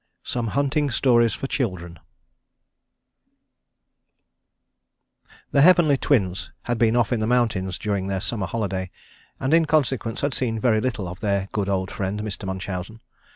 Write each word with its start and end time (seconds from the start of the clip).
IV 0.23 0.29
SOME 0.29 0.47
HUNTING 0.47 0.89
STORIES 0.89 1.35
FOR 1.35 1.45
CHILDREN 1.45 1.99
The 5.51 5.61
Heavenly 5.61 5.95
Twins 5.95 6.49
had 6.63 6.79
been 6.79 6.95
off 6.95 7.13
in 7.13 7.19
the 7.19 7.27
mountains 7.27 7.77
during 7.77 8.07
their 8.07 8.19
summer 8.19 8.47
holiday, 8.47 8.89
and 9.39 9.53
in 9.53 9.67
consequence 9.67 10.21
had 10.21 10.33
seen 10.33 10.59
very 10.59 10.81
little 10.81 11.07
of 11.07 11.19
their 11.19 11.49
good 11.51 11.69
old 11.69 11.91
friend, 11.91 12.21
Mr. 12.23 12.45
Munchausen. 12.47 12.99